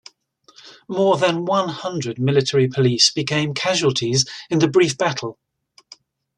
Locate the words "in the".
4.49-4.67